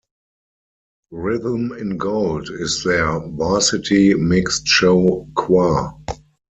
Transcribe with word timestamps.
Rhythm 1.11 1.73
in 1.73 1.97
Gold 1.97 2.49
is 2.49 2.83
their 2.83 3.19
varsity 3.19 4.15
mixed 4.15 4.65
show 4.65 5.27
choir. 5.35 5.93